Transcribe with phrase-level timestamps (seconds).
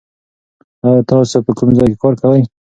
[1.09, 2.41] تاسو په کوم ځای کې کار کوئ؟